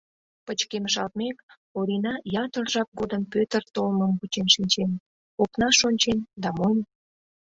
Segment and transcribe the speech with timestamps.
[0.45, 1.37] Пычкемышалтмек,
[1.77, 2.13] Орина
[2.43, 4.91] ятыр жап годым Пӧтыр толмым вучен шинчен,
[5.41, 6.81] окнаш ончен да монь.